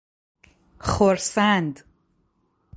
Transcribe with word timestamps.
خورسند 0.79 1.83